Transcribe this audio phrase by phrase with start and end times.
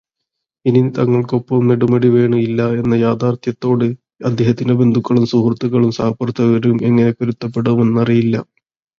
[0.65, 3.85] ഇനി തങ്ങൾക്കൊപ്പം നെടുമുടി വേണു ഇല്ല എന്ന യാഥാർത്ഥ്യത്തോട്
[4.29, 8.35] അദ്ദേഹത്തിന്റെ ബന്ധുക്കളും സുഹൃത്തുക്കളും സഹപ്രവർത്തകരും എങ്ങനെ പൊരുത്തപ്പെടുമെന്നറിയില്ല.